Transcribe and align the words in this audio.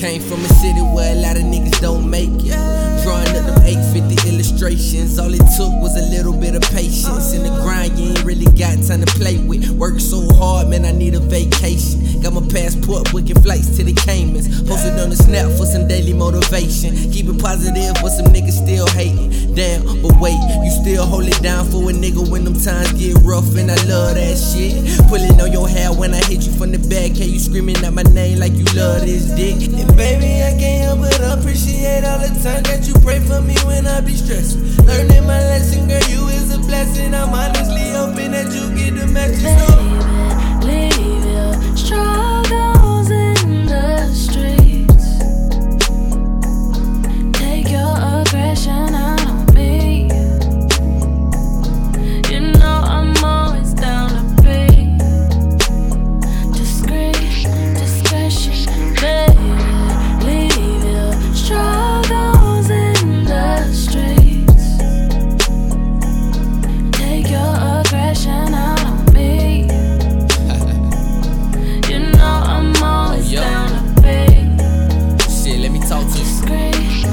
Came 0.00 0.22
from 0.22 0.42
a 0.42 0.48
city 0.48 0.80
where 0.80 1.12
a 1.12 1.20
lot 1.20 1.36
of 1.36 1.42
niggas 1.42 1.78
don't 1.78 2.08
make 2.08 2.32
it. 2.32 2.56
Drawing 3.04 3.36
up 3.36 3.44
them 3.44 3.60
850 3.60 4.32
illustrations. 4.32 5.18
All 5.18 5.28
it 5.28 5.44
took 5.60 5.76
was 5.76 5.92
a 6.00 6.08
little 6.08 6.32
bit 6.32 6.54
of 6.56 6.62
patience. 6.72 7.34
In 7.34 7.42
the 7.42 7.52
grind, 7.60 7.98
you 7.98 8.08
ain't 8.08 8.24
really 8.24 8.48
got 8.56 8.80
time 8.80 9.04
to 9.04 9.12
play 9.20 9.36
with. 9.44 9.68
Work 9.76 10.00
so 10.00 10.24
hard, 10.36 10.68
man, 10.68 10.86
I 10.86 10.92
need 10.92 11.14
a 11.16 11.20
vacation. 11.20 12.22
Got 12.22 12.32
my 12.32 12.40
passport, 12.48 13.12
booking 13.12 13.40
flights 13.44 13.76
to 13.76 13.84
the 13.84 13.92
Caymans. 13.92 14.48
Posted 14.64 14.98
on 14.98 15.10
the 15.10 15.16
snap 15.16 15.52
for 15.60 15.68
some 15.68 15.86
daily 15.86 16.14
motivation. 16.14 16.96
Keep 17.12 17.28
it 17.28 17.38
positive, 17.38 17.92
but 18.00 18.08
some 18.08 18.32
niggas 18.32 18.56
still 18.56 18.88
Damn, 19.60 19.84
but 20.00 20.16
wait, 20.18 20.40
you 20.64 20.70
still 20.70 21.04
hold 21.04 21.28
it 21.28 21.36
down 21.42 21.66
for 21.66 21.84
a 21.90 21.92
nigga 21.92 22.26
when 22.30 22.44
them 22.44 22.58
times 22.58 22.94
get 22.94 23.12
rough, 23.20 23.54
and 23.60 23.70
I 23.70 23.76
love 23.84 24.14
that 24.14 24.38
shit. 24.40 24.72
Pulling 25.10 25.38
on 25.38 25.52
your 25.52 25.68
hair 25.68 25.92
when 25.92 26.14
I 26.14 26.24
hit 26.24 26.48
you 26.48 26.52
from 26.52 26.72
the 26.72 26.78
back, 26.88 27.12
hey, 27.12 27.26
you 27.26 27.38
screaming 27.38 27.76
out 27.84 27.92
my 27.92 28.04
name 28.04 28.38
like 28.38 28.54
you 28.54 28.64
love 28.72 29.02
this 29.04 29.28
dick. 29.36 29.60
And 29.60 29.94
baby, 29.98 30.40
I 30.40 30.56
can't 30.56 30.84
help 30.88 31.00
but 31.00 31.20
appreciate 31.20 32.04
all 32.08 32.24
the 32.24 32.32
time 32.40 32.62
that 32.72 32.88
you 32.88 32.94
pray 33.04 33.20
for 33.20 33.42
me 33.42 33.54
when 33.68 33.86
I 33.86 34.00
be 34.00 34.16
stressed. 34.16 34.56
Learning 34.88 35.26
my 35.26 35.44
lesson, 35.52 35.86
girl, 35.86 36.00
you 36.08 36.26
is 36.28 36.54
a 36.54 36.58
blessing. 36.60 37.12
I'm 37.12 37.28
honestly 37.28 37.84
hoping 37.92 38.30
that 38.30 38.48
you 38.56 38.64
get 38.80 38.98
the 38.98 39.12
message. 39.12 39.69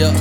Yeah. 0.00 0.16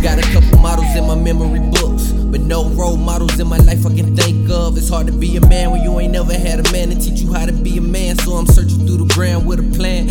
Got 0.00 0.18
a 0.20 0.32
couple 0.32 0.60
models 0.60 0.94
in 0.94 1.08
my 1.08 1.16
memory 1.16 1.58
books, 1.58 2.12
but 2.12 2.40
no 2.42 2.68
role 2.68 2.96
models 2.96 3.36
in 3.40 3.48
my 3.48 3.56
life 3.56 3.84
I 3.84 3.92
can 3.92 4.14
think 4.14 4.48
of. 4.48 4.78
It's 4.78 4.88
hard 4.88 5.08
to 5.08 5.12
be 5.12 5.36
a 5.36 5.40
man 5.40 5.72
when 5.72 5.82
you 5.82 5.98
ain't 5.98 6.12
never 6.12 6.32
had 6.32 6.64
a 6.64 6.70
man 6.70 6.90
to 6.90 6.94
teach 6.94 7.18
you 7.18 7.32
how 7.32 7.46
to 7.46 7.52
be 7.52 7.78
a 7.78 7.80
man. 7.80 8.16
So 8.16 8.34
I'm 8.34 8.46
searching 8.46 8.86
through 8.86 8.98
the 8.98 9.12
ground 9.12 9.44
with 9.44 9.58
a 9.58 9.76
plan. 9.76 10.06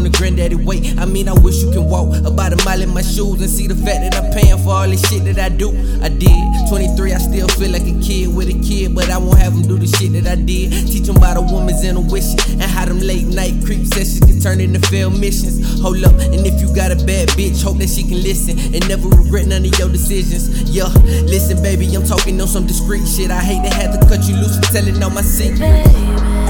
Going 0.00 0.12
to 0.12 0.18
granddaddy 0.18 0.54
wait. 0.54 0.98
I 0.98 1.04
mean, 1.04 1.28
I 1.28 1.32
wish 1.32 1.62
you 1.62 1.70
can 1.70 1.84
walk 1.84 2.16
about 2.24 2.52
a 2.52 2.64
mile 2.64 2.80
in 2.80 2.92
my 2.92 3.02
shoes 3.02 3.40
and 3.40 3.50
see 3.50 3.66
the 3.66 3.74
fact 3.74 4.00
that 4.00 4.16
I'm 4.16 4.32
paying 4.32 4.56
for 4.64 4.70
all 4.70 4.88
this 4.88 5.06
shit 5.08 5.24
that 5.24 5.38
I 5.38 5.48
do. 5.48 5.68
I 6.02 6.08
did. 6.08 6.40
23, 6.68 7.12
I 7.12 7.18
still 7.18 7.48
feel 7.48 7.70
like 7.70 7.84
a 7.84 7.98
kid 8.00 8.34
with 8.34 8.48
a 8.48 8.58
kid, 8.64 8.94
but 8.94 9.10
I 9.10 9.18
won't 9.18 9.38
have 9.38 9.52
them 9.52 9.62
do 9.62 9.76
the 9.76 9.86
shit 9.86 10.12
that 10.12 10.26
I 10.26 10.36
did. 10.36 10.70
Teach 10.88 11.04
them 11.04 11.16
about 11.16 11.36
a 11.36 11.42
woman's 11.42 11.84
intuition 11.84 12.38
and 12.52 12.70
how 12.70 12.86
them 12.86 13.00
late 13.00 13.26
night 13.26 13.60
creep 13.64 13.84
sessions 13.86 14.20
can 14.20 14.40
turn 14.40 14.60
into 14.60 14.80
failed 14.88 15.18
missions. 15.18 15.80
Hold 15.80 16.04
up, 16.04 16.14
and 16.32 16.46
if 16.46 16.60
you 16.60 16.72
got 16.74 16.92
a 16.92 16.96
bad 17.04 17.28
bitch, 17.36 17.62
hope 17.62 17.78
that 17.78 17.90
she 17.90 18.02
can 18.02 18.22
listen 18.22 18.56
and 18.58 18.80
never 18.88 19.08
regret 19.08 19.46
none 19.46 19.64
of 19.66 19.78
your 19.78 19.88
decisions. 19.88 20.48
Yeah, 20.70 20.88
listen, 21.28 21.60
baby, 21.62 21.92
I'm 21.94 22.06
talking 22.06 22.40
on 22.40 22.48
some 22.48 22.66
discreet 22.66 23.06
shit. 23.06 23.30
I 23.30 23.40
hate 23.40 23.68
to 23.68 23.74
have 23.74 23.98
to 23.98 24.00
cut 24.06 24.24
you 24.24 24.36
loose 24.36 24.56
and 24.56 24.64
telling 24.70 25.02
all 25.02 25.10
my 25.10 25.22
secrets. 25.22 25.60
Baby, 25.60 26.49